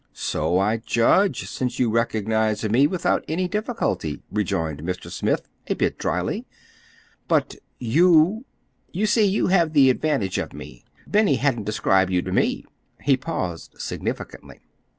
"So 0.13 0.57
I 0.57 0.77
judge, 0.77 1.47
since 1.47 1.77
you 1.77 1.91
recognized 1.91 2.67
me 2.71 2.87
without 2.87 3.23
any 3.27 3.47
difficulty," 3.47 4.19
rejoined 4.31 4.81
Mr. 4.81 5.11
Smith, 5.11 5.47
a 5.67 5.75
bit 5.75 5.99
dryly. 5.99 6.47
"But—YOU—? 7.27 8.43
You 8.91 9.05
see 9.05 9.25
you 9.27 9.47
have 9.49 9.73
the 9.73 9.91
advantage 9.91 10.39
of 10.39 10.53
me. 10.55 10.85
Benny 11.05 11.35
hasn't 11.35 11.65
described 11.67 12.09
you 12.11 12.23
to 12.23 12.31
me." 12.31 12.65
He 13.03 13.15
paused 13.15 13.75
significantly. 13.79 14.61